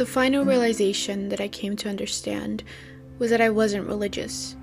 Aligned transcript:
the 0.00 0.06
final 0.06 0.46
realization 0.46 1.28
that 1.28 1.42
I 1.42 1.48
came 1.48 1.76
to 1.76 1.88
understand 1.90 2.64
was 3.18 3.28
that 3.28 3.42
I 3.42 3.50
wasn't 3.50 3.86
religious. 3.86 4.56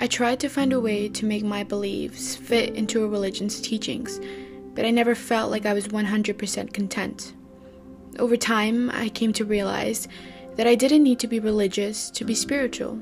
I 0.00 0.08
tried 0.08 0.40
to 0.40 0.48
find 0.48 0.72
a 0.72 0.80
way 0.80 1.08
to 1.08 1.24
make 1.24 1.44
my 1.44 1.62
beliefs 1.62 2.34
fit 2.34 2.74
into 2.74 3.04
a 3.04 3.06
religion's 3.06 3.60
teachings, 3.60 4.18
but 4.74 4.84
I 4.84 4.90
never 4.90 5.14
felt 5.14 5.52
like 5.52 5.66
I 5.66 5.72
was 5.72 5.86
100% 5.86 6.72
content. 6.72 7.32
Over 8.18 8.36
time, 8.36 8.90
I 8.90 9.08
came 9.08 9.32
to 9.34 9.44
realize 9.44 10.08
that 10.56 10.66
I 10.66 10.74
didn't 10.74 11.04
need 11.04 11.20
to 11.20 11.28
be 11.28 11.38
religious 11.38 12.10
to 12.10 12.24
be 12.24 12.34
spiritual. 12.34 13.00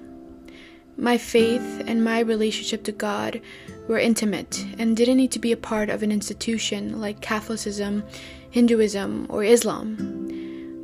My 0.99 1.17
faith 1.17 1.83
and 1.87 2.05
my 2.05 2.21
relationship 2.21 2.85
to 2.85 2.93
God 2.93 3.41
were 3.89 3.99
intimate 3.99 4.67
and 4.79 4.99
didn't 4.99 5.17
need 5.17 5.33
to 5.33 5.39
be 5.39 5.53
a 5.53 5.57
part 5.57 5.89
of 5.89 6.03
an 6.03 6.13
institution 6.13 7.01
like 7.01 7.23
Catholicism, 7.23 8.05
Hinduism, 8.51 9.29
or 9.31 9.45
Islam. 9.45 10.24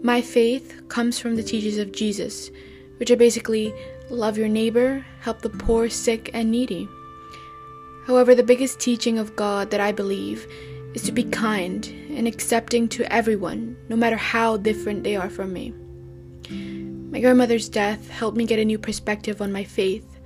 My 0.02 0.22
faith 0.22 0.80
comes 0.88 1.18
from 1.18 1.36
the 1.36 1.42
teachings 1.42 1.77
of 1.77 1.92
Jesus, 1.92 2.50
which 2.96 3.10
are 3.10 3.16
basically 3.16 3.74
love 4.09 4.38
your 4.38 4.48
neighbor, 4.48 5.04
help 5.20 5.42
the 5.42 5.50
poor, 5.50 5.90
sick, 5.90 6.30
and 6.32 6.50
needy. 6.50 6.88
However, 8.06 8.34
the 8.34 8.42
biggest 8.42 8.80
teaching 8.80 9.18
of 9.18 9.36
God 9.36 9.70
that 9.70 9.80
I 9.80 9.92
believe 9.92 10.46
is 10.95 11.02
to 11.02 11.12
be 11.12 11.24
kind 11.24 11.86
and 12.16 12.26
accepting 12.26 12.88
to 12.88 13.12
everyone, 13.12 13.76
no 13.90 13.96
matter 13.96 14.16
how 14.16 14.56
different 14.56 15.04
they 15.04 15.16
are 15.16 15.28
from 15.28 15.52
me. 15.52 15.74
My 17.10 17.20
grandmother's 17.20 17.68
death 17.68 18.09
helped 18.09 18.38
me 18.38 18.46
get 18.46 18.59
a 18.59 18.64
new 18.64 18.78
perspective 18.78 19.42
on 19.42 19.52
my 19.52 19.64
faith. 19.64 20.18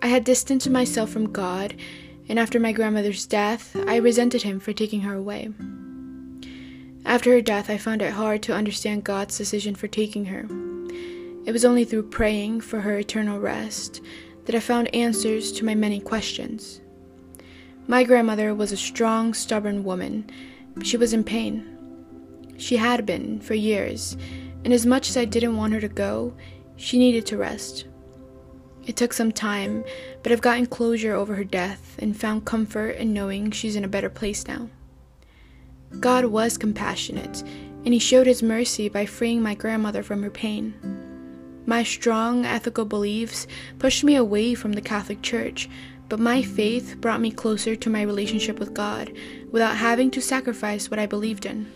I 0.00 0.06
had 0.06 0.22
distanced 0.22 0.70
myself 0.70 1.10
from 1.10 1.32
God, 1.32 1.74
and 2.28 2.38
after 2.38 2.60
my 2.60 2.70
grandmother's 2.70 3.26
death, 3.26 3.74
I 3.88 3.96
resented 3.96 4.42
him 4.42 4.60
for 4.60 4.72
taking 4.72 5.00
her 5.00 5.14
away. 5.14 5.50
After 7.04 7.32
her 7.32 7.40
death, 7.40 7.70
I 7.70 7.78
found 7.78 8.02
it 8.02 8.12
hard 8.12 8.42
to 8.42 8.54
understand 8.54 9.04
God's 9.04 9.38
decision 9.38 9.74
for 9.74 9.88
taking 9.88 10.26
her. 10.26 10.46
It 11.46 11.52
was 11.52 11.64
only 11.64 11.84
through 11.84 12.10
praying 12.10 12.60
for 12.60 12.80
her 12.80 12.98
eternal 12.98 13.40
rest 13.40 14.02
that 14.44 14.54
I 14.54 14.60
found 14.60 14.94
answers 14.94 15.52
to 15.52 15.64
my 15.64 15.74
many 15.74 16.00
questions. 16.00 16.80
My 17.86 18.04
grandmother 18.04 18.54
was 18.54 18.72
a 18.72 18.76
strong, 18.76 19.32
stubborn 19.32 19.84
woman. 19.84 20.30
She 20.82 20.96
was 20.96 21.12
in 21.12 21.24
pain. 21.24 21.66
She 22.58 22.76
had 22.76 23.06
been 23.06 23.40
for 23.40 23.54
years, 23.54 24.16
and 24.64 24.74
as 24.74 24.84
much 24.84 25.08
as 25.08 25.16
I 25.16 25.24
didn't 25.24 25.56
want 25.56 25.72
her 25.72 25.80
to 25.80 25.88
go, 25.88 26.34
she 26.76 26.98
needed 26.98 27.24
to 27.26 27.38
rest. 27.38 27.86
It 28.86 28.96
took 28.96 29.12
some 29.12 29.32
time, 29.32 29.84
but 30.22 30.32
I've 30.32 30.40
gotten 30.40 30.66
closure 30.66 31.14
over 31.14 31.34
her 31.34 31.44
death 31.44 31.96
and 31.98 32.16
found 32.16 32.44
comfort 32.44 32.96
in 32.96 33.12
knowing 33.12 33.50
she's 33.50 33.76
in 33.76 33.84
a 33.84 33.88
better 33.88 34.10
place 34.10 34.46
now. 34.46 34.68
God 36.00 36.26
was 36.26 36.56
compassionate, 36.56 37.42
and 37.84 37.92
He 37.92 37.98
showed 37.98 38.26
His 38.26 38.42
mercy 38.42 38.88
by 38.88 39.06
freeing 39.06 39.42
my 39.42 39.54
grandmother 39.54 40.02
from 40.02 40.22
her 40.22 40.30
pain. 40.30 40.74
My 41.66 41.82
strong 41.82 42.46
ethical 42.46 42.84
beliefs 42.84 43.46
pushed 43.78 44.02
me 44.02 44.16
away 44.16 44.54
from 44.54 44.72
the 44.72 44.80
Catholic 44.80 45.22
Church, 45.22 45.68
but 46.08 46.18
my 46.18 46.42
faith 46.42 46.96
brought 47.00 47.20
me 47.20 47.30
closer 47.30 47.76
to 47.76 47.90
my 47.90 48.02
relationship 48.02 48.58
with 48.58 48.72
God 48.72 49.12
without 49.50 49.76
having 49.76 50.10
to 50.12 50.22
sacrifice 50.22 50.90
what 50.90 50.98
I 50.98 51.06
believed 51.06 51.44
in. 51.44 51.70